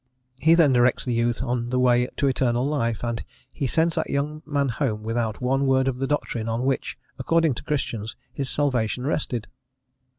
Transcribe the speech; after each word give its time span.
He 0.39 0.55
then 0.55 0.73
directs 0.73 1.05
the 1.05 1.13
youth 1.13 1.43
on 1.43 1.69
the 1.69 1.77
way 1.77 2.07
to 2.17 2.27
eternal 2.27 2.65
life, 2.65 3.03
and 3.03 3.23
he 3.53 3.67
sends 3.67 3.93
that 3.95 4.09
young 4.09 4.41
man 4.47 4.69
home 4.69 5.03
without 5.03 5.41
one 5.41 5.67
word 5.67 5.87
of 5.87 5.99
the 5.99 6.07
doctrine 6.07 6.49
on 6.49 6.65
which, 6.65 6.97
according 7.19 7.53
to 7.53 7.63
Christians, 7.63 8.15
his 8.33 8.49
salvation 8.49 9.05
rested. 9.05 9.47